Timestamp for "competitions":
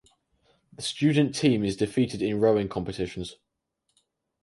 2.69-3.35